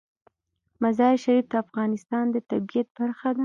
[0.83, 3.39] مزارشریف د افغانستان د طبیعت برخه ده.